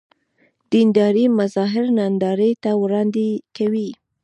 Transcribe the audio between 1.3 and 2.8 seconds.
مظاهر نندارې ته